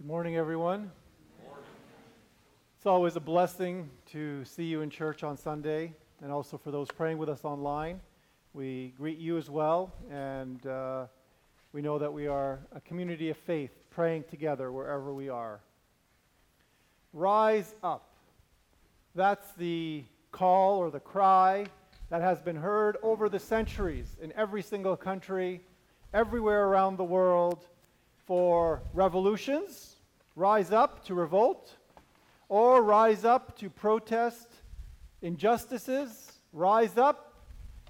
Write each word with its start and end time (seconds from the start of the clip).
Good 0.00 0.06
morning, 0.06 0.36
everyone. 0.38 0.90
It's 2.78 2.86
always 2.86 3.16
a 3.16 3.20
blessing 3.20 3.90
to 4.12 4.42
see 4.46 4.64
you 4.64 4.80
in 4.80 4.88
church 4.88 5.22
on 5.22 5.36
Sunday, 5.36 5.92
and 6.22 6.32
also 6.32 6.56
for 6.56 6.70
those 6.70 6.88
praying 6.88 7.18
with 7.18 7.28
us 7.28 7.44
online. 7.44 8.00
We 8.54 8.94
greet 8.96 9.18
you 9.18 9.36
as 9.36 9.50
well, 9.50 9.92
and 10.10 10.66
uh, 10.66 11.04
we 11.74 11.82
know 11.82 11.98
that 11.98 12.10
we 12.10 12.28
are 12.28 12.60
a 12.74 12.80
community 12.80 13.28
of 13.28 13.36
faith 13.36 13.72
praying 13.90 14.24
together 14.30 14.72
wherever 14.72 15.12
we 15.12 15.28
are. 15.28 15.60
Rise 17.12 17.74
up. 17.82 18.08
That's 19.14 19.52
the 19.58 20.04
call 20.32 20.78
or 20.78 20.90
the 20.90 21.00
cry 21.00 21.66
that 22.08 22.22
has 22.22 22.40
been 22.40 22.56
heard 22.56 22.96
over 23.02 23.28
the 23.28 23.38
centuries 23.38 24.16
in 24.22 24.32
every 24.32 24.62
single 24.62 24.96
country, 24.96 25.60
everywhere 26.14 26.68
around 26.68 26.96
the 26.96 27.04
world 27.04 27.66
for 28.30 28.80
revolutions, 28.94 29.96
rise 30.36 30.70
up 30.70 31.04
to 31.04 31.16
revolt, 31.16 31.74
or 32.48 32.80
rise 32.80 33.24
up 33.24 33.58
to 33.58 33.68
protest 33.68 34.46
injustices, 35.20 36.38
rise 36.52 36.96
up 36.96 37.42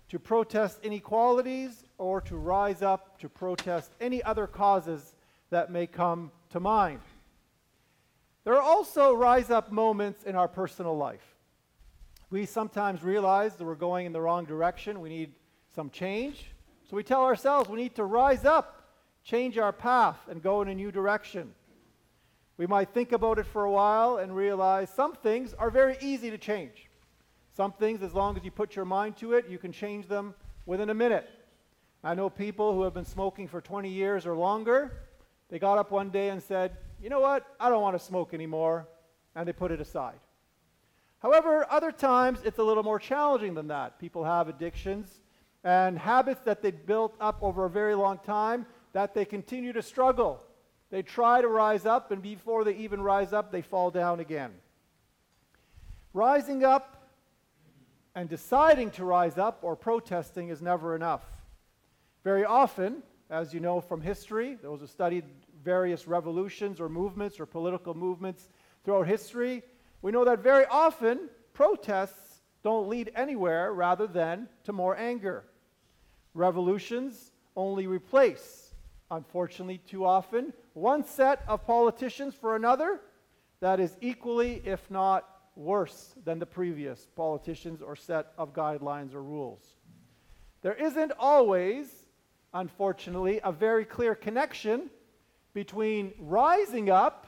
to 0.08 0.18
protest 0.18 0.78
inequalities, 0.82 1.84
or 1.98 2.22
to 2.22 2.38
rise 2.38 2.80
up 2.80 3.18
to 3.18 3.28
protest 3.28 3.90
any 4.00 4.22
other 4.22 4.46
causes 4.46 5.14
that 5.50 5.70
may 5.70 5.86
come 5.86 6.32
to 6.48 6.59
mind. 6.59 7.00
There 8.45 8.54
are 8.54 8.62
also 8.62 9.12
rise 9.12 9.50
up 9.50 9.70
moments 9.70 10.22
in 10.22 10.36
our 10.36 10.48
personal 10.48 10.96
life. 10.96 11.36
We 12.30 12.46
sometimes 12.46 13.02
realize 13.02 13.56
that 13.56 13.66
we're 13.66 13.74
going 13.74 14.06
in 14.06 14.14
the 14.14 14.22
wrong 14.22 14.46
direction, 14.46 15.02
we 15.02 15.10
need 15.10 15.34
some 15.74 15.90
change. 15.90 16.46
So 16.88 16.96
we 16.96 17.02
tell 17.02 17.24
ourselves 17.24 17.68
we 17.68 17.76
need 17.76 17.95
to 17.96 18.04
rise 18.04 18.46
up 18.46 18.79
change 19.30 19.58
our 19.58 19.72
path 19.72 20.18
and 20.28 20.42
go 20.42 20.60
in 20.60 20.68
a 20.68 20.74
new 20.74 20.90
direction. 20.90 21.52
We 22.56 22.66
might 22.66 22.92
think 22.92 23.12
about 23.12 23.38
it 23.38 23.46
for 23.46 23.64
a 23.64 23.70
while 23.70 24.16
and 24.16 24.34
realize 24.34 24.90
some 24.90 25.14
things 25.14 25.54
are 25.54 25.70
very 25.70 25.96
easy 26.00 26.30
to 26.30 26.38
change. 26.38 26.88
Some 27.56 27.72
things, 27.72 28.02
as 28.02 28.12
long 28.12 28.37
as 28.37 28.45
you 28.45 28.50
put 28.50 28.74
your 28.74 28.84
mind 28.84 29.16
to 29.18 29.34
it, 29.34 29.48
you 29.48 29.56
can 29.56 29.70
change 29.72 30.09
them 30.09 30.34
within 30.66 30.90
a 30.90 30.95
minute. 30.95 31.30
I 32.02 32.14
know 32.14 32.28
people 32.28 32.74
who 32.74 32.82
have 32.82 32.92
been 32.92 33.04
smoking 33.04 33.46
for 33.46 33.60
20 33.60 33.88
years 33.88 34.26
or 34.26 34.34
longer. 34.34 34.92
They 35.48 35.59
got 35.59 35.78
up 35.78 35.92
one 35.92 36.10
day 36.10 36.30
and 36.30 36.42
said, 36.42 36.76
You 37.00 37.09
know 37.09 37.20
what? 37.20 37.46
I 37.60 37.68
don't 37.68 37.82
want 37.82 37.96
to 37.98 38.04
smoke 38.04 38.34
anymore. 38.34 38.88
And 39.37 39.46
they 39.46 39.52
put 39.52 39.70
it 39.70 39.80
aside. 39.80 40.18
However, 41.20 41.66
other 41.70 41.92
times 41.92 42.40
it's 42.44 42.59
a 42.59 42.65
little 42.65 42.82
more 42.82 42.98
challenging 42.98 43.54
than 43.54 43.68
that. 43.68 44.00
People 44.00 44.24
have 44.24 44.48
addictions 44.48 45.20
and 45.62 45.98
habits 45.98 46.40
that 46.46 46.62
they've 46.62 46.87
built 46.87 47.15
up 47.20 47.38
over 47.42 47.66
a 47.66 47.70
very 47.70 47.94
long 47.94 48.18
time 48.24 48.66
that 48.93 49.15
they 49.15 49.24
continue 49.24 49.73
to 49.73 49.83
struggle. 49.83 50.43
They 50.91 51.02
try 51.02 51.41
to 51.41 51.49
rise 51.49 51.87
up, 51.87 52.10
and 52.10 52.21
before 52.21 52.65
they 52.65 52.74
even 52.74 53.01
rise 53.01 53.33
up, 53.33 53.52
they 53.52 53.63
fall 53.63 53.91
down 53.91 54.21
again. 54.21 54.51
Rising 56.13 56.65
up 56.65 57.09
and 58.15 58.29
deciding 58.29 58.91
to 58.93 59.05
rise 59.05 59.38
up 59.38 59.61
or 59.63 59.77
protesting 59.77 60.49
is 60.49 60.61
never 60.61 60.96
enough. 60.96 61.23
Very 62.24 62.45
often, 62.45 63.02
as 63.30 63.55
you 63.55 63.61
know 63.61 63.80
from 63.80 64.00
history, 64.00 64.59
those 64.61 64.81
who 64.81 64.88
studied 64.88 65.25
various 65.62 66.09
revolutions 66.09 66.81
or 66.81 66.88
movements 66.88 67.38
or 67.38 67.47
political 67.47 67.94
movements 67.94 68.49
throughout 68.84 69.06
history, 69.06 69.62
we 70.03 70.11
know 70.11 70.25
that 70.25 70.41
very 70.41 70.65
often 70.66 71.28
protests 71.53 72.41
don't 72.65 72.88
lead 72.88 73.12
anywhere 73.15 73.72
rather 73.72 74.06
than 74.06 74.49
to 74.65 74.72
more 74.72 74.97
anger. 74.97 75.44
Revolutions 76.34 77.33
only 77.56 77.87
replace 77.87 78.59
unfortunately, 79.10 79.78
too 79.78 80.04
often, 80.04 80.53
one 80.75 81.04
set 81.04 81.42
of 81.48 81.66
politicians 81.66 82.34
for 82.34 82.56
another 82.56 83.00
that 83.60 83.80
is 83.80 83.97
equally, 84.00 84.62
if 84.64 84.91
not 84.91 85.28
worse, 85.56 86.14
than 86.25 86.38
the 86.38 86.47
previous 86.47 87.08
politicians 87.16 87.82
or 87.82 87.94
set 87.97 88.32
of 88.38 88.54
guidelines 88.54 89.15
or 89.15 89.22
rules. 89.22 89.62
There 90.62 90.75
isn't 90.75 91.12
always, 91.19 91.88
unfortunately, 92.54 93.41
a 93.44 93.53
very 93.53 93.84
clear 93.84 94.15
connection 94.15 94.91
between 95.53 96.12
rising 96.19 96.91
up, 96.91 97.26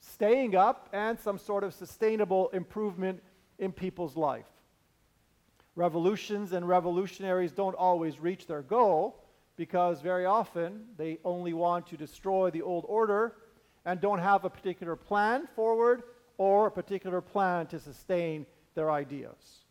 staying 0.00 0.54
up, 0.54 0.88
and 0.92 1.18
some 1.18 1.38
sort 1.38 1.64
of 1.64 1.74
sustainable 1.74 2.48
improvement 2.50 3.22
in 3.58 3.72
people's 3.72 4.16
life. 4.16 4.46
Revolutions 5.74 6.52
and 6.52 6.68
revolutionaries 6.68 7.52
don't 7.52 7.74
always 7.74 8.18
reach 8.18 8.46
their 8.46 8.62
goal 8.62 9.25
because 9.56 10.00
very 10.00 10.26
often 10.26 10.84
they 10.96 11.18
only 11.24 11.52
want 11.52 11.86
to 11.88 11.96
destroy 11.96 12.50
the 12.50 12.62
old 12.62 12.84
order 12.88 13.34
and 13.84 14.00
don't 14.00 14.18
have 14.18 14.44
a 14.44 14.50
particular 14.50 14.96
plan 14.96 15.48
forward 15.54 16.02
or 16.38 16.66
a 16.66 16.70
particular 16.70 17.20
plan 17.20 17.66
to 17.66 17.78
sustain 17.78 18.44
their 18.74 18.90
ideas. 18.90 19.64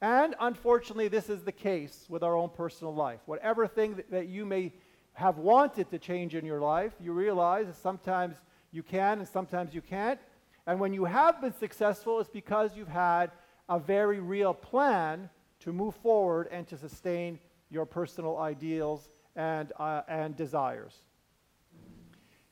And 0.00 0.34
unfortunately, 0.38 1.08
this 1.08 1.28
is 1.28 1.42
the 1.42 1.52
case 1.52 2.06
with 2.08 2.22
our 2.22 2.36
own 2.36 2.50
personal 2.50 2.94
life. 2.94 3.20
Whatever 3.26 3.66
thing 3.66 3.96
that, 3.96 4.10
that 4.10 4.28
you 4.28 4.44
may 4.44 4.72
have 5.14 5.38
wanted 5.38 5.90
to 5.90 5.98
change 5.98 6.34
in 6.34 6.44
your 6.44 6.60
life, 6.60 6.92
you 7.00 7.12
realize 7.12 7.66
that 7.66 7.76
sometimes 7.76 8.36
you 8.70 8.82
can 8.82 9.18
and 9.18 9.28
sometimes 9.28 9.74
you 9.74 9.80
can't. 9.80 10.20
And 10.66 10.78
when 10.78 10.92
you 10.92 11.04
have 11.04 11.40
been 11.40 11.54
successful, 11.54 12.20
it's 12.20 12.28
because 12.28 12.76
you've 12.76 12.88
had 12.88 13.30
a 13.68 13.78
very 13.78 14.20
real 14.20 14.52
plan 14.52 15.30
to 15.60 15.72
move 15.72 15.94
forward 15.96 16.48
and 16.50 16.66
to 16.68 16.76
sustain 16.76 17.38
your 17.70 17.86
personal 17.86 18.36
ideals 18.38 19.08
and, 19.36 19.72
uh, 19.78 20.02
and 20.08 20.36
desires. 20.36 20.94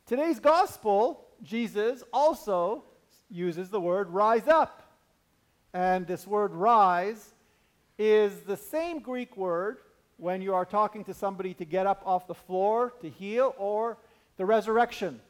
Today's 0.07 0.41
gospel, 0.41 1.27
Jesus 1.43 2.03
also 2.13 2.85
uses 3.31 3.71
the 3.71 3.81
word 3.81 4.11
rise 4.11 4.49
up. 4.49 4.83
And 5.73 6.07
this 6.07 6.27
word 6.27 6.53
rise 6.53 7.35
is 7.99 8.41
the 8.41 8.57
same 8.57 9.01
Greek 9.01 9.37
word 9.37 9.79
when 10.17 10.43
you 10.43 10.55
are 10.55 10.65
talking 10.65 11.05
to 11.05 11.15
somebody 11.15 11.55
to 11.55 11.65
get 11.65 11.87
up 11.87 12.03
off 12.05 12.27
the 12.27 12.35
floor, 12.35 12.93
to 13.01 13.09
heal, 13.09 13.55
or 13.59 13.97
the 14.37 14.45
resurrection. 14.45 15.21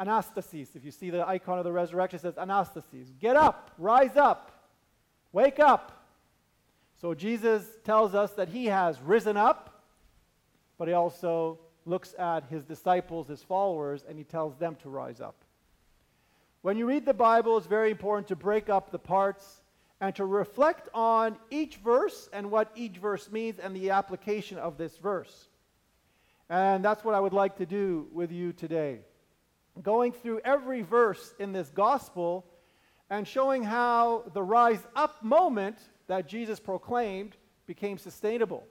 Anastasis. 0.00 0.74
If 0.74 0.84
you 0.84 0.90
see 0.90 1.10
the 1.10 1.26
icon 1.28 1.58
of 1.58 1.64
the 1.64 1.72
resurrection, 1.72 2.16
it 2.18 2.22
says 2.22 2.34
anastasis. 2.34 3.18
Get 3.18 3.36
up, 3.36 3.70
rise 3.78 4.16
up, 4.16 4.70
wake 5.32 5.60
up. 5.60 6.06
So 7.00 7.14
Jesus 7.14 7.64
tells 7.84 8.14
us 8.14 8.32
that 8.32 8.48
he 8.48 8.66
has 8.66 9.00
risen 9.00 9.36
up 9.36 9.69
but 10.80 10.88
he 10.88 10.94
also 10.94 11.58
looks 11.84 12.14
at 12.18 12.42
his 12.48 12.64
disciples, 12.64 13.28
his 13.28 13.42
followers, 13.42 14.02
and 14.08 14.16
he 14.16 14.24
tells 14.24 14.56
them 14.56 14.76
to 14.76 14.88
rise 14.88 15.20
up. 15.20 15.44
When 16.62 16.78
you 16.78 16.86
read 16.86 17.04
the 17.04 17.12
Bible, 17.12 17.58
it's 17.58 17.66
very 17.66 17.90
important 17.90 18.28
to 18.28 18.36
break 18.36 18.70
up 18.70 18.90
the 18.90 18.98
parts 18.98 19.60
and 20.00 20.14
to 20.14 20.24
reflect 20.24 20.88
on 20.94 21.36
each 21.50 21.76
verse 21.76 22.30
and 22.32 22.50
what 22.50 22.72
each 22.74 22.96
verse 22.96 23.30
means 23.30 23.58
and 23.58 23.76
the 23.76 23.90
application 23.90 24.56
of 24.56 24.78
this 24.78 24.96
verse. 24.96 25.50
And 26.48 26.82
that's 26.82 27.04
what 27.04 27.14
I 27.14 27.20
would 27.20 27.34
like 27.34 27.58
to 27.58 27.66
do 27.66 28.08
with 28.10 28.32
you 28.32 28.54
today. 28.54 29.00
Going 29.82 30.12
through 30.12 30.40
every 30.46 30.80
verse 30.80 31.34
in 31.38 31.52
this 31.52 31.68
gospel 31.68 32.46
and 33.10 33.28
showing 33.28 33.64
how 33.64 34.30
the 34.32 34.42
rise 34.42 34.80
up 34.96 35.22
moment 35.22 35.76
that 36.06 36.26
Jesus 36.26 36.58
proclaimed 36.58 37.36
became 37.66 37.98
sustainable. 37.98 38.64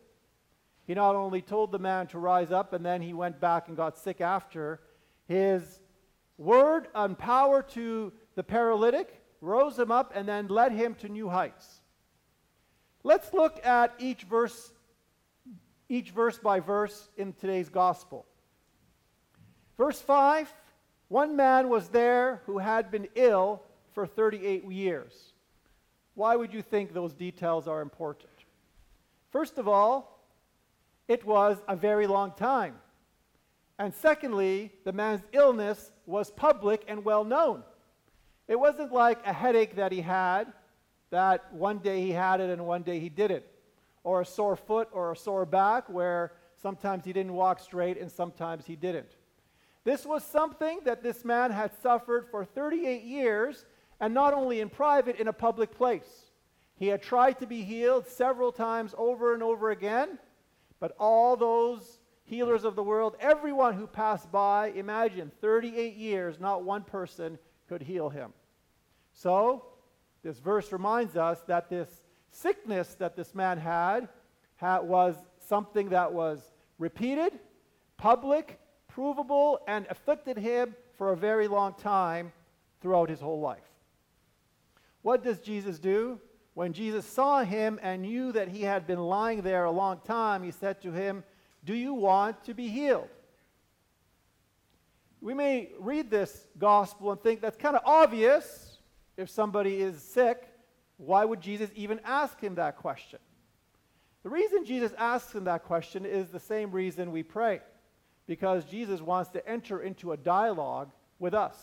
He 0.90 0.96
not 0.96 1.16
only 1.16 1.44
told 1.44 1.72
the 1.72 1.78
man 1.78 2.08
to 2.08 2.18
rise 2.18 2.52
up 2.52 2.74
and 2.74 2.84
then 2.84 3.04
he 3.04 3.14
went 3.14 3.40
back 3.40 3.68
and 3.68 3.78
got 3.78 3.96
sick 3.96 4.22
after, 4.22 4.80
his 5.28 5.82
word 6.40 6.88
and 6.96 7.16
power 7.16 7.62
to 7.62 8.12
the 8.34 8.42
paralytic 8.42 9.24
rose 9.40 9.78
him 9.78 9.92
up 9.92 10.14
and 10.16 10.28
then 10.28 10.48
led 10.48 10.72
him 10.72 10.96
to 10.96 11.08
new 11.08 11.30
heights. 11.30 11.82
Let's 13.04 13.32
look 13.34 13.64
at 13.64 13.94
each 14.00 14.24
verse 14.24 14.72
each 15.90 16.10
verse 16.10 16.40
by 16.40 16.60
verse 16.60 17.10
in 17.18 17.34
today's 17.34 17.70
gospel. 17.70 18.26
Verse 19.78 20.02
5 20.02 20.52
One 21.08 21.36
man 21.36 21.70
was 21.70 21.90
there 21.90 22.42
who 22.48 22.58
had 22.58 22.90
been 22.90 23.08
ill 23.14 23.62
for 23.92 24.08
38 24.08 24.64
years. 24.72 25.34
Why 26.16 26.36
would 26.36 26.52
you 26.52 26.64
think 26.64 26.96
those 26.96 27.14
details 27.14 27.68
are 27.68 27.82
important? 27.82 28.32
First 29.30 29.60
of 29.60 29.68
all, 29.68 30.16
it 31.10 31.26
was 31.26 31.58
a 31.68 31.76
very 31.76 32.08
long 32.08 32.32
time. 32.38 32.76
And 33.80 33.94
secondly, 33.94 34.72
the 34.86 34.94
man's 34.94 35.24
illness 35.34 35.92
was 36.06 36.30
public 36.30 36.86
and 36.88 37.04
well 37.04 37.24
known. 37.24 37.64
It 38.48 38.60
wasn't 38.60 38.94
like 38.94 39.26
a 39.26 39.34
headache 39.34 39.76
that 39.76 39.92
he 39.92 40.02
had, 40.02 40.54
that 41.10 41.52
one 41.52 41.80
day 41.80 42.02
he 42.02 42.12
had 42.12 42.40
it 42.40 42.52
and 42.52 42.66
one 42.66 42.84
day 42.84 43.00
he 43.00 43.10
didn't, 43.10 43.44
or 44.04 44.22
a 44.22 44.26
sore 44.26 44.56
foot 44.56 44.88
or 44.92 45.12
a 45.12 45.16
sore 45.16 45.46
back 45.46 45.90
where 45.90 46.34
sometimes 46.62 47.06
he 47.06 47.14
didn't 47.14 47.34
walk 47.34 47.60
straight 47.60 48.00
and 48.00 48.12
sometimes 48.12 48.68
he 48.68 48.76
didn't. 48.76 49.16
This 49.84 50.06
was 50.06 50.24
something 50.24 50.82
that 50.86 51.02
this 51.02 51.26
man 51.26 51.50
had 51.50 51.72
suffered 51.82 52.28
for 52.30 52.46
38 52.46 53.04
years, 53.04 53.66
and 54.00 54.14
not 54.14 54.36
only 54.36 54.60
in 54.60 54.70
private, 54.70 55.16
in 55.16 55.28
a 55.28 55.34
public 55.34 55.74
place. 55.74 56.30
He 56.76 56.88
had 56.88 57.02
tried 57.02 57.40
to 57.40 57.48
be 57.48 57.64
healed 57.64 58.08
several 58.08 58.52
times 58.52 58.94
over 58.98 59.34
and 59.34 59.42
over 59.42 59.72
again, 59.72 60.20
but 60.80 60.96
all 61.00 61.36
those 61.36 62.00
healers 62.24 62.64
of 62.64 62.76
the 62.76 62.84
world, 62.84 63.16
everyone 63.20 63.74
who 63.74 63.88
passed 63.88 64.32
by, 64.32 64.68
imagine 64.70 65.32
38 65.42 65.96
years, 65.96 66.40
not 66.40 66.64
one 66.64 66.84
person 66.84 67.38
could 67.68 67.82
heal 67.82 68.10
him. 68.10 68.34
So, 69.14 69.66
this 70.24 70.40
verse 70.40 70.72
reminds 70.72 71.16
us 71.16 71.42
that 71.48 71.70
this 71.70 72.02
sickness 72.32 72.96
that 72.96 73.16
this 73.16 73.34
man 73.34 73.58
had, 73.58 74.08
had 74.58 74.80
was 74.80 75.16
something 75.40 75.90
that 75.90 76.12
was 76.14 76.54
repeated, 76.78 77.40
public, 77.98 78.60
provable, 78.88 79.60
and 79.68 79.88
afflicted 79.90 80.38
him 80.38 80.76
for 80.98 81.14
a 81.14 81.18
very 81.18 81.48
long 81.48 81.74
time 81.74 82.32
throughout 82.82 83.10
his 83.10 83.20
whole 83.20 83.40
life. 83.40 83.64
What 85.02 85.24
does 85.24 85.40
Jesus 85.40 85.80
do? 85.80 86.20
When 86.60 86.74
Jesus 86.74 87.06
saw 87.06 87.42
him 87.42 87.80
and 87.82 88.02
knew 88.02 88.34
that 88.34 88.50
he 88.50 88.64
had 88.64 88.86
been 88.86 89.00
lying 89.00 89.44
there 89.44 89.64
a 89.64 89.72
long 89.72 90.02
time, 90.04 90.44
he 90.44 90.52
said 90.52 90.82
to 90.82 90.92
him, 90.92 91.24
Do 91.64 91.74
you 91.74 91.94
want 91.94 92.44
to 92.44 92.54
be 92.54 92.68
healed? 92.68 93.08
We 95.22 95.34
may 95.34 95.70
read 95.80 96.12
this 96.12 96.48
gospel 96.58 97.14
and 97.14 97.22
think 97.22 97.40
that's 97.40 97.56
kind 97.56 97.78
of 97.78 97.84
obvious. 97.86 98.78
If 99.16 99.30
somebody 99.30 99.80
is 99.80 100.02
sick, 100.04 100.50
why 100.98 101.24
would 101.24 101.40
Jesus 101.40 101.70
even 101.76 102.02
ask 102.04 102.42
him 102.42 102.56
that 102.56 102.76
question? 102.76 103.20
The 104.24 104.30
reason 104.30 104.66
Jesus 104.66 104.92
asks 104.98 105.34
him 105.34 105.46
that 105.46 105.64
question 105.64 106.06
is 106.06 106.28
the 106.28 106.42
same 106.42 106.74
reason 106.74 107.14
we 107.14 107.24
pray, 107.24 107.62
because 108.28 108.66
Jesus 108.66 109.00
wants 109.00 109.30
to 109.30 109.50
enter 109.50 109.80
into 109.80 110.12
a 110.12 110.18
dialogue 110.18 110.92
with 111.20 111.34
us. 111.34 111.56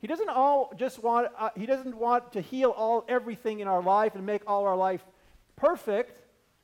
He 0.00 0.06
doesn't 0.06 0.30
all 0.30 0.72
just 0.76 1.02
want 1.02 1.28
uh, 1.38 1.50
he 1.54 1.66
doesn't 1.66 1.96
want 1.96 2.32
to 2.32 2.40
heal 2.40 2.70
all 2.70 3.04
everything 3.08 3.60
in 3.60 3.68
our 3.68 3.82
life 3.82 4.14
and 4.14 4.24
make 4.24 4.42
all 4.46 4.64
our 4.64 4.76
life 4.76 5.04
perfect 5.56 6.22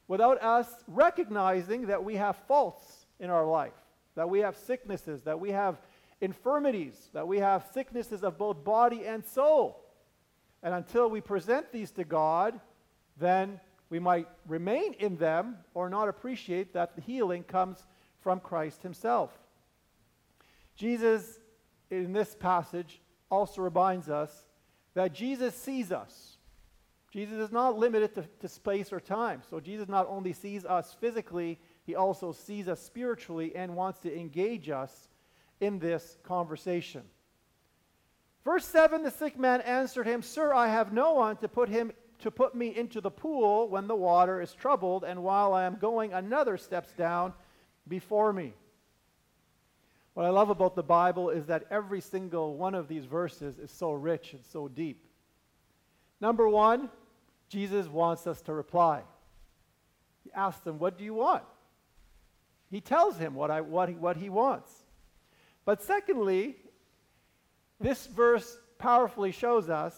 without 0.08 0.42
us 0.42 0.68
recognizing 0.88 1.86
that 1.86 2.02
we 2.02 2.16
have 2.16 2.36
faults 2.48 3.06
in 3.20 3.28
our 3.28 3.46
life, 3.46 3.74
that 4.14 4.28
we 4.28 4.40
have 4.40 4.56
sicknesses, 4.56 5.22
that 5.22 5.38
we 5.38 5.50
have 5.50 5.76
infirmities, 6.20 7.10
that 7.12 7.28
we 7.28 7.38
have 7.38 7.66
sicknesses 7.74 8.22
of 8.22 8.38
both 8.38 8.64
body 8.64 9.04
and 9.04 9.24
soul. 9.24 9.84
And 10.62 10.72
until 10.74 11.10
we 11.10 11.20
present 11.20 11.70
these 11.72 11.90
to 11.92 12.04
God, 12.04 12.58
then 13.18 13.60
we 13.90 13.98
might 13.98 14.28
remain 14.46 14.94
in 14.94 15.16
them 15.16 15.58
or 15.74 15.88
not 15.88 16.08
appreciate 16.08 16.72
that 16.72 16.96
the 16.96 17.02
healing 17.02 17.42
comes 17.44 17.84
from 18.20 18.40
Christ 18.40 18.82
Himself. 18.82 19.30
Jesus, 20.74 21.38
in 21.90 22.12
this 22.12 22.34
passage, 22.34 23.00
also 23.30 23.62
reminds 23.62 24.08
us 24.08 24.44
that 24.94 25.12
Jesus 25.12 25.54
sees 25.54 25.92
us. 25.92 26.36
Jesus 27.10 27.38
is 27.38 27.52
not 27.52 27.78
limited 27.78 28.14
to, 28.14 28.24
to, 28.40 28.48
space 28.48 28.92
or 28.92 29.00
time. 29.00 29.42
So 29.48 29.60
Jesus 29.60 29.88
not 29.88 30.06
only 30.08 30.32
sees 30.32 30.64
us 30.64 30.94
physically, 31.00 31.58
he 31.84 31.94
also 31.94 32.32
sees 32.32 32.68
us 32.68 32.80
spiritually 32.80 33.54
and 33.54 33.76
wants 33.76 34.00
to 34.00 34.14
engage 34.14 34.68
us 34.68 35.08
in 35.60 35.78
this 35.78 36.18
conversation. 36.24 37.02
Verse 38.44 38.64
7 38.66 39.02
The 39.02 39.10
sick 39.10 39.38
man 39.38 39.60
answered 39.62 40.06
him, 40.06 40.22
Sir, 40.22 40.52
I 40.52 40.68
have 40.68 40.92
no 40.92 41.14
one 41.14 41.36
to 41.38 41.48
put 41.48 41.68
him 41.68 41.92
to 42.20 42.30
put 42.30 42.54
me 42.54 42.74
into 42.74 43.00
the 43.00 43.10
pool 43.10 43.68
when 43.68 43.86
the 43.86 43.94
water 43.94 44.40
is 44.40 44.52
troubled, 44.54 45.04
and 45.04 45.22
while 45.22 45.52
I 45.52 45.64
am 45.64 45.76
going, 45.76 46.12
another 46.12 46.56
steps 46.56 46.90
down 46.92 47.34
before 47.86 48.32
me. 48.32 48.54
What 50.16 50.24
I 50.24 50.30
love 50.30 50.48
about 50.48 50.74
the 50.74 50.82
Bible 50.82 51.28
is 51.28 51.44
that 51.44 51.64
every 51.70 52.00
single 52.00 52.56
one 52.56 52.74
of 52.74 52.88
these 52.88 53.04
verses 53.04 53.58
is 53.58 53.70
so 53.70 53.92
rich 53.92 54.32
and 54.32 54.42
so 54.46 54.66
deep. 54.66 55.04
Number 56.22 56.48
one, 56.48 56.88
Jesus 57.50 57.86
wants 57.86 58.26
us 58.26 58.40
to 58.40 58.54
reply. 58.54 59.02
He 60.24 60.32
asks 60.32 60.62
them, 60.62 60.78
What 60.78 60.96
do 60.96 61.04
you 61.04 61.12
want? 61.12 61.42
He 62.70 62.80
tells 62.80 63.18
him 63.18 63.34
what, 63.34 63.50
I, 63.50 63.60
what, 63.60 63.90
he, 63.90 63.94
what 63.94 64.16
he 64.16 64.30
wants. 64.30 64.72
But 65.66 65.82
secondly, 65.82 66.56
this 67.78 68.06
verse 68.06 68.56
powerfully 68.78 69.32
shows 69.32 69.68
us 69.68 69.94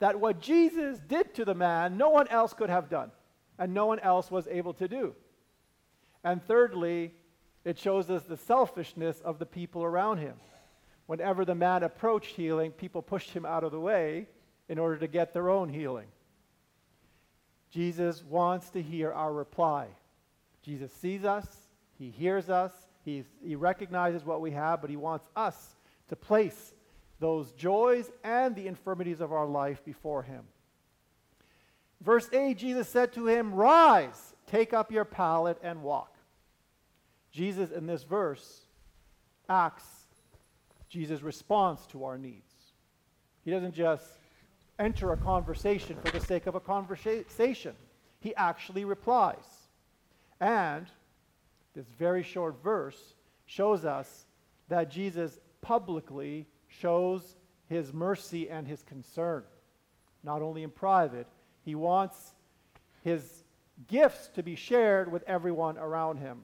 that 0.00 0.18
what 0.18 0.40
Jesus 0.40 0.98
did 0.98 1.32
to 1.36 1.44
the 1.44 1.54
man, 1.54 1.96
no 1.96 2.10
one 2.10 2.26
else 2.26 2.54
could 2.54 2.70
have 2.70 2.90
done, 2.90 3.12
and 3.56 3.72
no 3.72 3.86
one 3.86 4.00
else 4.00 4.32
was 4.32 4.48
able 4.48 4.74
to 4.74 4.88
do. 4.88 5.14
And 6.24 6.44
thirdly, 6.44 7.14
it 7.64 7.78
shows 7.78 8.10
us 8.10 8.22
the 8.24 8.36
selfishness 8.36 9.20
of 9.20 9.38
the 9.38 9.46
people 9.46 9.82
around 9.82 10.18
him. 10.18 10.34
Whenever 11.06 11.44
the 11.44 11.54
man 11.54 11.82
approached 11.82 12.36
healing, 12.36 12.70
people 12.72 13.02
pushed 13.02 13.30
him 13.30 13.44
out 13.44 13.64
of 13.64 13.72
the 13.72 13.80
way 13.80 14.26
in 14.68 14.78
order 14.78 14.96
to 14.96 15.06
get 15.06 15.32
their 15.32 15.50
own 15.50 15.68
healing. 15.68 16.06
Jesus 17.70 18.22
wants 18.24 18.70
to 18.70 18.80
hear 18.80 19.12
our 19.12 19.32
reply. 19.32 19.88
Jesus 20.62 20.92
sees 20.92 21.24
us, 21.24 21.46
he 21.98 22.08
hears 22.10 22.48
us, 22.48 22.72
he, 23.04 23.24
he 23.44 23.54
recognizes 23.54 24.24
what 24.24 24.40
we 24.40 24.52
have, 24.52 24.80
but 24.80 24.90
he 24.90 24.96
wants 24.96 25.28
us 25.36 25.76
to 26.08 26.16
place 26.16 26.72
those 27.20 27.52
joys 27.52 28.10
and 28.22 28.54
the 28.54 28.66
infirmities 28.66 29.20
of 29.20 29.32
our 29.32 29.46
life 29.46 29.84
before 29.84 30.22
him. 30.22 30.44
Verse 32.00 32.28
8 32.32 32.56
Jesus 32.56 32.88
said 32.88 33.12
to 33.14 33.26
him, 33.26 33.54
Rise, 33.54 34.34
take 34.46 34.72
up 34.72 34.90
your 34.90 35.04
pallet 35.04 35.58
and 35.62 35.82
walk. 35.82 36.13
Jesus, 37.34 37.72
in 37.72 37.86
this 37.86 38.04
verse, 38.04 38.62
acts 39.48 39.84
Jesus' 40.88 41.20
response 41.20 41.84
to 41.86 42.04
our 42.04 42.16
needs. 42.16 42.54
He 43.44 43.50
doesn't 43.50 43.74
just 43.74 44.06
enter 44.78 45.12
a 45.12 45.16
conversation 45.16 45.96
for 46.02 46.12
the 46.12 46.24
sake 46.24 46.46
of 46.46 46.54
a 46.54 46.60
conversation, 46.60 47.74
he 48.20 48.34
actually 48.36 48.84
replies. 48.84 49.68
And 50.40 50.86
this 51.74 51.86
very 51.98 52.22
short 52.22 52.62
verse 52.62 53.14
shows 53.46 53.84
us 53.84 54.26
that 54.68 54.90
Jesus 54.90 55.40
publicly 55.60 56.46
shows 56.68 57.34
his 57.68 57.92
mercy 57.92 58.48
and 58.48 58.66
his 58.66 58.82
concern, 58.82 59.42
not 60.22 60.40
only 60.40 60.62
in 60.62 60.70
private, 60.70 61.26
he 61.64 61.74
wants 61.74 62.34
his 63.02 63.42
gifts 63.88 64.28
to 64.34 64.42
be 64.42 64.54
shared 64.54 65.10
with 65.10 65.24
everyone 65.26 65.76
around 65.78 66.18
him. 66.18 66.42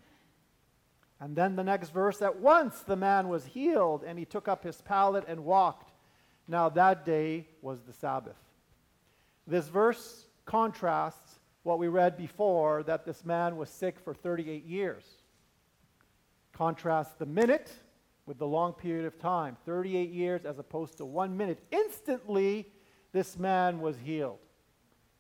And 1.21 1.37
then 1.37 1.55
the 1.55 1.65
next 1.65 1.91
verse 1.91 2.23
at 2.23 2.41
once 2.41 2.81
the 2.81 2.97
man 2.97 3.29
was 3.29 3.45
healed, 3.45 4.03
and 4.05 4.19
he 4.19 4.25
took 4.25 4.49
up 4.49 4.65
his 4.65 4.81
pallet 4.81 5.25
and 5.29 5.45
walked. 5.45 5.93
Now 6.49 6.69
that 6.71 7.05
day 7.05 7.47
was 7.61 7.83
the 7.83 7.93
Sabbath. 7.93 8.39
This 9.47 9.69
verse 9.69 10.27
contrasts 10.47 11.41
what 11.63 11.79
we 11.79 11.89
read 11.89 12.17
before 12.17 12.83
that 12.85 13.05
this 13.05 13.25
man 13.25 13.57
was 13.57 13.69
sick 13.69 13.99
for 14.01 14.15
38 14.15 14.65
years. 14.65 15.05
Contrast 16.53 17.19
the 17.19 17.27
minute 17.27 17.71
with 18.27 18.39
the 18.39 18.47
long 18.47 18.73
period 18.73 19.05
of 19.05 19.19
time 19.19 19.57
38 19.67 20.11
years 20.11 20.45
as 20.45 20.59
opposed 20.59 20.97
to 20.97 21.05
one 21.05 21.37
minute. 21.37 21.63
Instantly, 21.71 22.67
this 23.13 23.39
man 23.39 23.81
was 23.81 23.97
healed. 23.99 24.39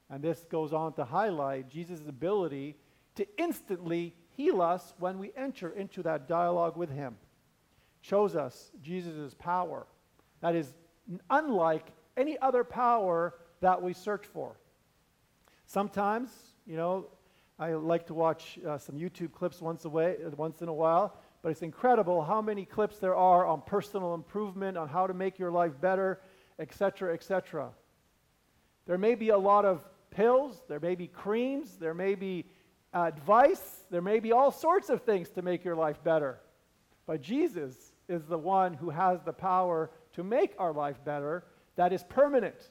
And 0.08 0.22
this 0.22 0.44
goes 0.50 0.72
on 0.72 0.94
to 0.94 1.04
highlight 1.04 1.68
Jesus' 1.68 2.00
ability 2.08 2.76
to 3.16 3.26
instantly 3.38 4.14
heal 4.36 4.62
us 4.62 4.94
when 4.98 5.18
we 5.18 5.32
enter 5.36 5.70
into 5.70 6.02
that 6.02 6.28
dialogue 6.28 6.76
with 6.76 6.90
him. 6.90 7.16
Shows 8.00 8.36
us 8.36 8.70
Jesus' 8.82 9.34
power. 9.34 9.86
That 10.40 10.54
is 10.54 10.72
unlike 11.28 11.86
any 12.16 12.38
other 12.38 12.64
power 12.64 13.34
that 13.60 13.82
we 13.82 13.92
search 13.92 14.26
for. 14.26 14.56
Sometimes, 15.66 16.30
you 16.66 16.76
know, 16.76 17.06
I 17.58 17.74
like 17.74 18.06
to 18.06 18.14
watch 18.14 18.58
uh, 18.66 18.78
some 18.78 18.96
YouTube 18.96 19.32
clips 19.32 19.60
once, 19.60 19.84
away, 19.84 20.16
once 20.36 20.62
in 20.62 20.68
a 20.68 20.72
while, 20.72 21.16
but 21.42 21.50
it's 21.50 21.62
incredible 21.62 22.22
how 22.22 22.40
many 22.40 22.64
clips 22.64 22.98
there 22.98 23.14
are 23.14 23.46
on 23.46 23.62
personal 23.62 24.14
improvement, 24.14 24.78
on 24.78 24.88
how 24.88 25.06
to 25.06 25.14
make 25.14 25.38
your 25.38 25.50
life 25.50 25.78
better, 25.80 26.20
etc., 26.58 27.12
etc. 27.12 27.70
There 28.86 28.98
may 28.98 29.14
be 29.14 29.28
a 29.28 29.38
lot 29.38 29.64
of 29.64 29.84
pills, 30.10 30.62
there 30.68 30.80
may 30.80 30.94
be 30.94 31.06
creams, 31.06 31.76
there 31.76 31.94
may 31.94 32.14
be 32.14 32.46
advice. 32.92 33.84
There 33.90 34.02
may 34.02 34.20
be 34.20 34.32
all 34.32 34.50
sorts 34.50 34.90
of 34.90 35.02
things 35.02 35.30
to 35.30 35.42
make 35.42 35.64
your 35.64 35.76
life 35.76 36.02
better. 36.02 36.38
But 37.06 37.22
Jesus 37.22 37.92
is 38.08 38.24
the 38.24 38.38
one 38.38 38.74
who 38.74 38.90
has 38.90 39.22
the 39.22 39.32
power 39.32 39.90
to 40.14 40.24
make 40.24 40.54
our 40.58 40.72
life 40.72 41.02
better 41.04 41.44
that 41.76 41.92
is 41.92 42.04
permanent. 42.04 42.70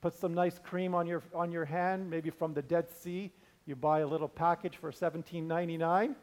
Put 0.00 0.14
some 0.14 0.34
nice 0.34 0.58
cream 0.58 0.94
on 0.94 1.06
your, 1.06 1.22
on 1.34 1.52
your 1.52 1.64
hand, 1.64 2.08
maybe 2.08 2.30
from 2.30 2.54
the 2.54 2.62
Dead 2.62 2.90
Sea. 2.90 3.30
You 3.66 3.76
buy 3.76 4.00
a 4.00 4.06
little 4.06 4.28
package 4.28 4.76
for 4.76 4.90
$17.99. 4.90 6.14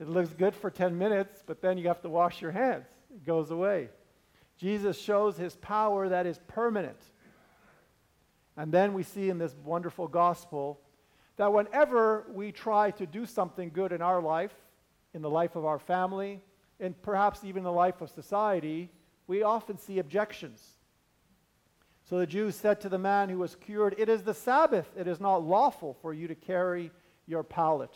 It 0.00 0.08
looks 0.08 0.32
good 0.34 0.54
for 0.54 0.70
10 0.70 0.96
minutes, 0.96 1.42
but 1.44 1.60
then 1.60 1.78
you 1.78 1.88
have 1.88 2.02
to 2.02 2.08
wash 2.08 2.40
your 2.40 2.52
hands. 2.52 2.86
It 3.12 3.24
goes 3.24 3.50
away. 3.50 3.88
Jesus 4.56 4.98
shows 4.98 5.36
his 5.36 5.56
power 5.56 6.08
that 6.08 6.26
is 6.26 6.38
permanent. 6.46 7.00
And 8.56 8.70
then 8.70 8.92
we 8.92 9.02
see 9.02 9.30
in 9.30 9.38
this 9.38 9.54
wonderful 9.64 10.06
gospel 10.08 10.80
that 11.38 11.52
whenever 11.52 12.26
we 12.32 12.52
try 12.52 12.90
to 12.90 13.06
do 13.06 13.24
something 13.24 13.70
good 13.70 13.92
in 13.92 14.02
our 14.02 14.20
life, 14.20 14.54
in 15.14 15.22
the 15.22 15.30
life 15.30 15.56
of 15.56 15.64
our 15.64 15.78
family, 15.78 16.42
and 16.80 17.00
perhaps 17.00 17.44
even 17.44 17.62
the 17.62 17.72
life 17.72 18.00
of 18.00 18.10
society, 18.10 18.90
we 19.26 19.42
often 19.42 19.78
see 19.78 20.00
objections. 20.00 20.74
So 22.04 22.18
the 22.18 22.26
Jews 22.26 22.56
said 22.56 22.80
to 22.80 22.88
the 22.88 22.98
man 22.98 23.28
who 23.28 23.38
was 23.38 23.54
cured, 23.54 23.94
It 23.98 24.08
is 24.08 24.22
the 24.22 24.34
Sabbath. 24.34 24.88
It 24.96 25.06
is 25.06 25.20
not 25.20 25.44
lawful 25.44 25.96
for 26.02 26.12
you 26.12 26.26
to 26.26 26.34
carry 26.34 26.90
your 27.26 27.44
pallet. 27.44 27.94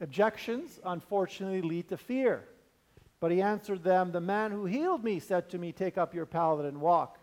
Objections, 0.00 0.78
unfortunately, 0.84 1.62
lead 1.62 1.88
to 1.88 1.96
fear. 1.96 2.44
But 3.18 3.32
he 3.32 3.42
answered 3.42 3.82
them, 3.82 4.12
The 4.12 4.20
man 4.20 4.52
who 4.52 4.66
healed 4.66 5.02
me 5.02 5.18
said 5.18 5.48
to 5.50 5.58
me, 5.58 5.72
Take 5.72 5.98
up 5.98 6.14
your 6.14 6.26
pallet 6.26 6.66
and 6.66 6.80
walk. 6.80 7.18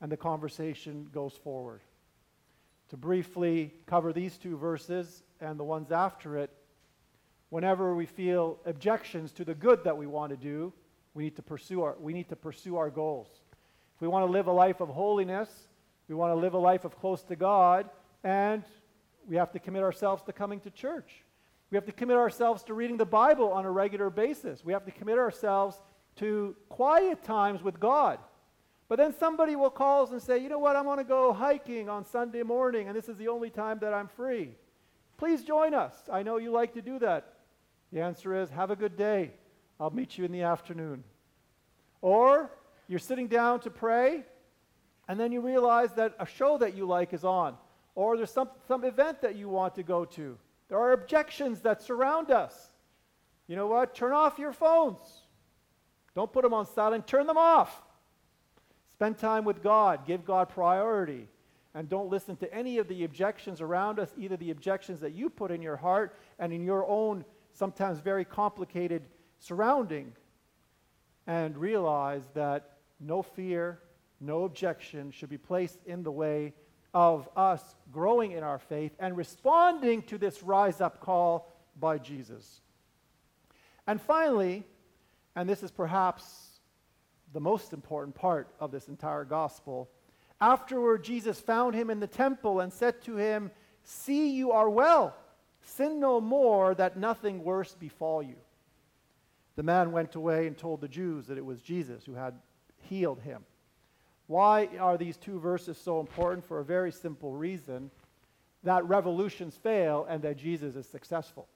And 0.00 0.12
the 0.12 0.16
conversation 0.16 1.08
goes 1.12 1.32
forward. 1.32 1.80
To 2.90 2.96
briefly 2.96 3.74
cover 3.86 4.12
these 4.12 4.38
two 4.38 4.56
verses 4.56 5.22
and 5.40 5.58
the 5.58 5.64
ones 5.64 5.92
after 5.92 6.38
it, 6.38 6.50
whenever 7.50 7.94
we 7.94 8.06
feel 8.06 8.58
objections 8.64 9.32
to 9.32 9.44
the 9.44 9.54
good 9.54 9.84
that 9.84 9.96
we 9.96 10.06
want 10.06 10.30
to 10.30 10.36
do, 10.36 10.72
we 11.14 11.24
need 11.24 11.36
to 11.36 11.42
pursue 11.42 11.82
our, 11.82 11.96
we 12.00 12.12
need 12.12 12.28
to 12.28 12.36
pursue 12.36 12.76
our 12.76 12.90
goals. 12.90 13.28
If 13.96 14.00
we 14.00 14.08
want 14.08 14.26
to 14.26 14.32
live 14.32 14.46
a 14.46 14.52
life 14.52 14.80
of 14.80 14.88
holiness, 14.88 15.50
we 16.08 16.14
want 16.14 16.32
to 16.32 16.36
live 16.36 16.54
a 16.54 16.58
life 16.58 16.84
of 16.84 16.98
close 16.98 17.22
to 17.24 17.36
God, 17.36 17.90
and 18.24 18.64
we 19.28 19.36
have 19.36 19.52
to 19.52 19.58
commit 19.58 19.82
ourselves 19.82 20.22
to 20.22 20.32
coming 20.32 20.60
to 20.60 20.70
church. 20.70 21.24
We 21.70 21.76
have 21.76 21.84
to 21.84 21.92
commit 21.92 22.16
ourselves 22.16 22.62
to 22.64 22.74
reading 22.74 22.96
the 22.96 23.04
Bible 23.04 23.52
on 23.52 23.66
a 23.66 23.70
regular 23.70 24.08
basis. 24.08 24.64
We 24.64 24.72
have 24.72 24.86
to 24.86 24.90
commit 24.90 25.18
ourselves 25.18 25.76
to 26.16 26.56
quiet 26.70 27.22
times 27.22 27.62
with 27.62 27.78
God. 27.78 28.18
But 28.88 28.96
then 28.96 29.12
somebody 29.12 29.54
will 29.54 29.70
call 29.70 30.04
us 30.04 30.10
and 30.10 30.22
say, 30.22 30.38
you 30.38 30.48
know 30.48 30.58
what, 30.58 30.74
I 30.74 30.80
want 30.80 31.00
to 31.00 31.04
go 31.04 31.32
hiking 31.32 31.90
on 31.90 32.06
Sunday 32.06 32.42
morning, 32.42 32.88
and 32.88 32.96
this 32.96 33.08
is 33.08 33.18
the 33.18 33.28
only 33.28 33.50
time 33.50 33.78
that 33.80 33.92
I'm 33.92 34.08
free. 34.08 34.52
Please 35.18 35.44
join 35.44 35.74
us. 35.74 35.94
I 36.10 36.22
know 36.22 36.38
you 36.38 36.50
like 36.50 36.72
to 36.74 36.82
do 36.82 36.98
that. 37.00 37.34
The 37.92 38.00
answer 38.00 38.40
is, 38.40 38.48
have 38.50 38.70
a 38.70 38.76
good 38.76 38.96
day. 38.96 39.32
I'll 39.78 39.90
meet 39.90 40.16
you 40.16 40.24
in 40.24 40.32
the 40.32 40.42
afternoon. 40.42 41.04
Or 42.00 42.50
you're 42.88 42.98
sitting 42.98 43.28
down 43.28 43.60
to 43.60 43.70
pray, 43.70 44.24
and 45.06 45.20
then 45.20 45.32
you 45.32 45.42
realize 45.42 45.92
that 45.94 46.14
a 46.18 46.26
show 46.26 46.56
that 46.58 46.74
you 46.74 46.86
like 46.86 47.12
is 47.12 47.24
on, 47.24 47.56
or 47.94 48.16
there's 48.16 48.30
some, 48.30 48.48
some 48.68 48.84
event 48.84 49.20
that 49.20 49.36
you 49.36 49.50
want 49.50 49.74
to 49.74 49.82
go 49.82 50.06
to. 50.06 50.38
There 50.68 50.78
are 50.78 50.92
objections 50.92 51.60
that 51.60 51.82
surround 51.82 52.30
us. 52.30 52.54
You 53.48 53.56
know 53.56 53.66
what? 53.66 53.94
Turn 53.94 54.12
off 54.12 54.38
your 54.38 54.52
phones. 54.52 55.00
Don't 56.14 56.32
put 56.32 56.42
them 56.42 56.54
on 56.54 56.66
silent, 56.66 57.06
turn 57.06 57.26
them 57.26 57.38
off. 57.38 57.82
Spend 58.98 59.16
time 59.16 59.44
with 59.44 59.62
God, 59.62 60.04
give 60.08 60.24
God 60.24 60.48
priority, 60.48 61.28
and 61.72 61.88
don't 61.88 62.10
listen 62.10 62.34
to 62.38 62.52
any 62.52 62.78
of 62.78 62.88
the 62.88 63.04
objections 63.04 63.60
around 63.60 64.00
us, 64.00 64.12
either 64.18 64.36
the 64.36 64.50
objections 64.50 64.98
that 64.98 65.12
you 65.12 65.30
put 65.30 65.52
in 65.52 65.62
your 65.62 65.76
heart 65.76 66.18
and 66.40 66.52
in 66.52 66.64
your 66.64 66.84
own, 66.84 67.24
sometimes 67.52 68.00
very 68.00 68.24
complicated 68.24 69.02
surrounding, 69.38 70.14
and 71.28 71.56
realize 71.56 72.24
that 72.34 72.78
no 72.98 73.22
fear, 73.22 73.78
no 74.20 74.42
objection 74.42 75.12
should 75.12 75.30
be 75.30 75.38
placed 75.38 75.78
in 75.86 76.02
the 76.02 76.10
way 76.10 76.52
of 76.92 77.28
us 77.36 77.76
growing 77.92 78.32
in 78.32 78.42
our 78.42 78.58
faith 78.58 78.96
and 78.98 79.16
responding 79.16 80.02
to 80.02 80.18
this 80.18 80.42
rise 80.42 80.80
up 80.80 81.00
call 81.00 81.54
by 81.78 81.98
Jesus. 81.98 82.62
And 83.86 84.00
finally, 84.00 84.64
and 85.36 85.48
this 85.48 85.62
is 85.62 85.70
perhaps 85.70 86.47
the 87.32 87.40
most 87.40 87.72
important 87.72 88.14
part 88.14 88.48
of 88.60 88.70
this 88.70 88.88
entire 88.88 89.24
gospel, 89.24 89.90
afterward 90.40 91.04
Jesus 91.04 91.40
found 91.40 91.74
him 91.74 91.90
in 91.90 92.00
the 92.00 92.06
temple 92.06 92.60
and 92.60 92.72
said 92.72 93.02
to 93.02 93.16
him, 93.16 93.50
See, 93.82 94.30
you 94.30 94.52
are 94.52 94.68
well. 94.68 95.16
Sin 95.62 96.00
no 96.00 96.20
more, 96.20 96.74
that 96.74 96.96
nothing 96.96 97.42
worse 97.42 97.74
befall 97.74 98.22
you. 98.22 98.36
The 99.56 99.62
man 99.62 99.92
went 99.92 100.14
away 100.14 100.46
and 100.46 100.56
told 100.56 100.80
the 100.80 100.88
Jews 100.88 101.26
that 101.26 101.38
it 101.38 101.44
was 101.44 101.60
Jesus 101.60 102.04
who 102.04 102.14
had 102.14 102.34
healed 102.82 103.20
him. 103.20 103.44
Why 104.26 104.68
are 104.78 104.96
these 104.96 105.16
two 105.16 105.40
verses 105.40 105.78
so 105.78 106.00
important? 106.00 106.44
For 106.44 106.60
a 106.60 106.64
very 106.64 106.92
simple 106.92 107.32
reason 107.32 107.90
that 108.62 108.86
revolutions 108.86 109.56
fail 109.56 110.06
and 110.08 110.22
that 110.22 110.36
Jesus 110.36 110.76
is 110.76 110.86
successful. 110.86 111.48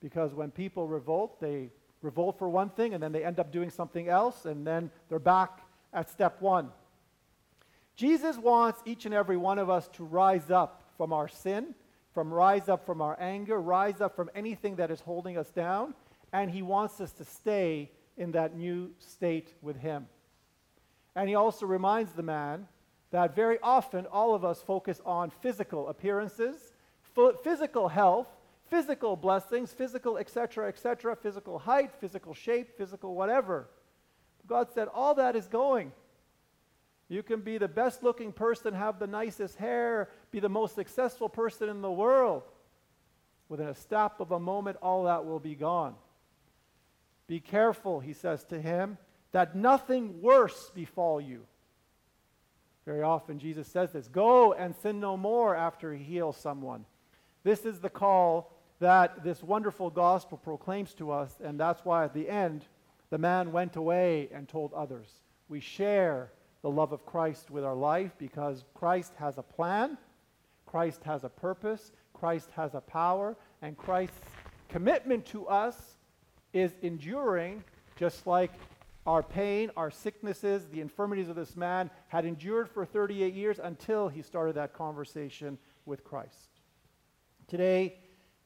Because 0.00 0.34
when 0.34 0.50
people 0.50 0.86
revolt, 0.86 1.40
they 1.40 1.70
revolt 2.04 2.38
for 2.38 2.48
one 2.48 2.68
thing 2.70 2.94
and 2.94 3.02
then 3.02 3.10
they 3.12 3.24
end 3.24 3.40
up 3.40 3.50
doing 3.50 3.70
something 3.70 4.08
else 4.08 4.44
and 4.44 4.66
then 4.66 4.90
they're 5.08 5.18
back 5.18 5.60
at 5.92 6.10
step 6.10 6.40
one. 6.40 6.70
Jesus 7.96 8.36
wants 8.36 8.80
each 8.84 9.06
and 9.06 9.14
every 9.14 9.36
one 9.36 9.58
of 9.58 9.70
us 9.70 9.88
to 9.94 10.04
rise 10.04 10.50
up 10.50 10.82
from 10.96 11.12
our 11.12 11.28
sin, 11.28 11.74
from 12.12 12.32
rise 12.32 12.68
up 12.68 12.84
from 12.84 13.00
our 13.00 13.16
anger, 13.20 13.60
rise 13.60 14.00
up 14.00 14.14
from 14.14 14.30
anything 14.34 14.76
that 14.76 14.90
is 14.90 15.00
holding 15.00 15.38
us 15.38 15.50
down, 15.50 15.94
and 16.32 16.50
he 16.50 16.62
wants 16.62 17.00
us 17.00 17.12
to 17.12 17.24
stay 17.24 17.90
in 18.16 18.32
that 18.32 18.56
new 18.56 18.90
state 18.98 19.54
with 19.62 19.76
him. 19.76 20.06
And 21.16 21.28
he 21.28 21.36
also 21.36 21.66
reminds 21.66 22.12
the 22.12 22.22
man 22.22 22.66
that 23.12 23.36
very 23.36 23.58
often 23.62 24.06
all 24.06 24.34
of 24.34 24.44
us 24.44 24.60
focus 24.60 25.00
on 25.06 25.30
physical 25.30 25.88
appearances, 25.88 26.72
physical 27.44 27.88
health, 27.88 28.26
physical 28.68 29.16
blessings, 29.16 29.72
physical, 29.72 30.18
etc., 30.18 30.68
etc., 30.68 31.16
physical 31.16 31.58
height, 31.58 31.92
physical 32.00 32.34
shape, 32.34 32.76
physical 32.76 33.14
whatever. 33.14 33.68
God 34.46 34.68
said, 34.74 34.88
all 34.88 35.14
that 35.14 35.36
is 35.36 35.46
going. 35.46 35.92
You 37.08 37.22
can 37.22 37.40
be 37.40 37.58
the 37.58 37.68
best 37.68 38.02
looking 38.02 38.32
person, 38.32 38.74
have 38.74 38.98
the 38.98 39.06
nicest 39.06 39.56
hair, 39.56 40.10
be 40.30 40.40
the 40.40 40.48
most 40.48 40.74
successful 40.74 41.28
person 41.28 41.68
in 41.68 41.82
the 41.82 41.90
world. 41.90 42.42
Within 43.48 43.68
a 43.68 43.74
snap 43.74 44.20
of 44.20 44.32
a 44.32 44.40
moment, 44.40 44.78
all 44.82 45.04
that 45.04 45.24
will 45.24 45.38
be 45.38 45.54
gone. 45.54 45.94
Be 47.26 47.40
careful, 47.40 48.00
he 48.00 48.12
says 48.12 48.44
to 48.44 48.60
him, 48.60 48.98
that 49.32 49.54
nothing 49.54 50.22
worse 50.22 50.70
befall 50.74 51.20
you. 51.20 51.46
Very 52.84 53.02
often 53.02 53.38
Jesus 53.38 53.66
says 53.66 53.92
this 53.92 54.08
go 54.08 54.52
and 54.52 54.74
sin 54.76 55.00
no 55.00 55.16
more 55.16 55.56
after 55.56 55.92
he 55.92 56.04
heals 56.04 56.36
someone. 56.36 56.84
This 57.42 57.64
is 57.64 57.80
the 57.80 57.90
call 57.90 58.52
that 58.80 59.22
this 59.22 59.42
wonderful 59.42 59.90
gospel 59.90 60.38
proclaims 60.38 60.94
to 60.94 61.10
us, 61.10 61.36
and 61.42 61.58
that's 61.58 61.84
why 61.84 62.04
at 62.04 62.14
the 62.14 62.28
end, 62.28 62.66
the 63.10 63.18
man 63.18 63.52
went 63.52 63.76
away 63.76 64.28
and 64.32 64.48
told 64.48 64.72
others. 64.72 65.08
We 65.48 65.60
share 65.60 66.32
the 66.62 66.70
love 66.70 66.92
of 66.92 67.06
Christ 67.06 67.50
with 67.50 67.64
our 67.64 67.74
life 67.74 68.12
because 68.18 68.64
Christ 68.74 69.12
has 69.18 69.38
a 69.38 69.42
plan, 69.42 69.98
Christ 70.66 71.04
has 71.04 71.24
a 71.24 71.28
purpose, 71.28 71.92
Christ 72.14 72.50
has 72.56 72.74
a 72.74 72.80
power, 72.80 73.36
and 73.62 73.76
Christ's 73.76 74.18
commitment 74.68 75.26
to 75.26 75.46
us 75.46 75.96
is 76.52 76.72
enduring, 76.82 77.62
just 77.96 78.26
like 78.26 78.50
our 79.06 79.22
pain, 79.22 79.70
our 79.76 79.90
sicknesses, 79.90 80.66
the 80.72 80.80
infirmities 80.80 81.28
of 81.28 81.36
this 81.36 81.56
man 81.56 81.90
had 82.08 82.24
endured 82.24 82.70
for 82.70 82.86
38 82.86 83.34
years 83.34 83.60
until 83.62 84.08
he 84.08 84.22
started 84.22 84.54
that 84.56 84.72
conversation 84.72 85.58
with 85.84 86.02
Christ. 86.02 86.48
Today, 87.46 87.98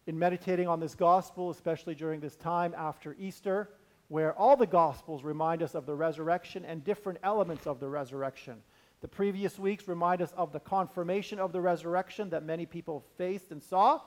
in 0.08 0.18
meditating 0.18 0.66
on 0.66 0.80
this 0.80 0.94
gospel, 0.94 1.50
especially 1.50 1.94
during 1.94 2.18
this 2.18 2.34
time 2.34 2.74
after 2.74 3.14
Easter, 3.20 3.68
where 4.08 4.32
all 4.38 4.56
the 4.56 4.66
gospels 4.66 5.22
remind 5.22 5.62
us 5.62 5.74
of 5.74 5.84
the 5.84 5.94
resurrection 5.94 6.64
and 6.64 6.82
different 6.82 7.18
elements 7.22 7.66
of 7.66 7.78
the 7.78 7.88
resurrection. 7.88 8.56
The 9.02 9.08
previous 9.08 9.58
weeks 9.58 9.86
remind 9.86 10.22
us 10.22 10.32
of 10.34 10.50
the 10.50 10.60
confirmation 10.60 11.38
of 11.38 11.52
the 11.52 11.60
resurrection 11.60 12.30
that 12.30 12.42
many 12.42 12.64
people 12.64 13.04
faced 13.18 13.52
and 13.52 13.62
saw. 13.62 14.00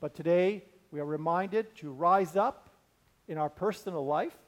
But 0.00 0.14
today, 0.14 0.64
we 0.90 0.98
are 0.98 1.04
reminded 1.04 1.76
to 1.76 1.92
rise 1.92 2.36
up 2.36 2.70
in 3.28 3.36
our 3.36 3.50
personal 3.50 4.06
life 4.06 4.38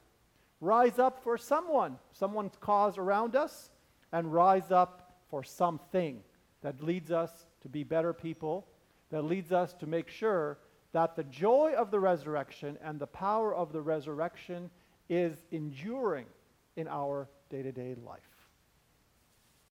rise 0.59 0.97
up 0.97 1.23
for 1.23 1.37
someone, 1.37 1.99
someone's 2.11 2.55
cause 2.59 2.97
around 2.97 3.35
us, 3.35 3.69
and 4.11 4.33
rise 4.33 4.71
up 4.71 5.19
for 5.29 5.43
something 5.43 6.23
that 6.63 6.81
leads 6.81 7.11
us 7.11 7.45
to 7.61 7.69
be 7.69 7.83
better 7.83 8.13
people, 8.13 8.65
that 9.11 9.21
leads 9.21 9.51
us 9.51 9.73
to 9.73 9.85
make 9.85 10.09
sure 10.09 10.57
that 10.93 11.15
the 11.15 11.23
joy 11.25 11.73
of 11.77 11.91
the 11.91 11.99
resurrection 11.99 12.77
and 12.83 12.99
the 12.99 13.07
power 13.07 13.53
of 13.53 13.71
the 13.71 13.81
resurrection 13.81 14.69
is 15.09 15.45
enduring 15.51 16.25
in 16.75 16.87
our 16.87 17.29
day 17.49 17.61
to 17.63 17.71
day 17.71 17.95
life. 18.03 18.36